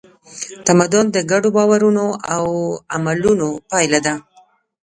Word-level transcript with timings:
تمدن 0.67 1.05
د 1.11 1.17
ګډو 1.31 1.49
باورونو 1.57 2.05
او 2.35 2.45
عملونو 2.95 3.49
پایله 3.69 3.99
ده. 4.05 4.15